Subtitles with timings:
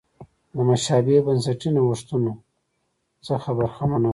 [0.55, 2.31] له مشابه بنسټي نوښتونو
[3.27, 4.09] څخه برخمنه وه.